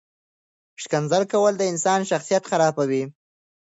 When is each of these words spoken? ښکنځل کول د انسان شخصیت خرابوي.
ښکنځل 0.83 1.23
کول 1.31 1.53
د 1.57 1.63
انسان 1.71 1.99
شخصیت 2.11 2.43
خرابوي. 2.51 3.03